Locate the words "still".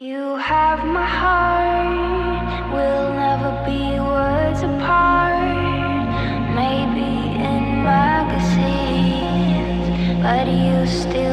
10.86-11.27